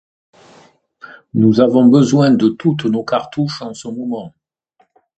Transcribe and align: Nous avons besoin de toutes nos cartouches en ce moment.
Nous 1.35 1.61
avons 1.61 1.85
besoin 1.85 2.31
de 2.31 2.49
toutes 2.49 2.85
nos 2.85 3.03
cartouches 3.03 3.61
en 3.61 3.75
ce 3.75 3.87
moment. 3.87 4.33